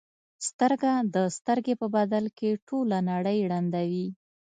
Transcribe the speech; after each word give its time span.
سترګه 0.47 0.91
د 1.15 1.17
سترګې 1.37 1.73
په 1.81 1.87
بدل 1.95 2.25
کې 2.37 2.59
ټوله 2.67 2.97
نړۍ 3.11 3.39
ړندوي. 3.51 4.07